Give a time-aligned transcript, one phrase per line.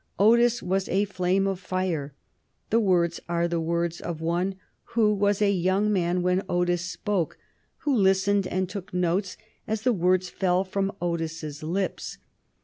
[0.17, 2.15] "Otis was a flame of fire."
[2.71, 4.55] The words are the words of one
[4.95, 7.37] who was a young man when Otis spoke,
[7.83, 9.37] who listened and took notes
[9.67, 12.17] as the words fell from Otis's lips.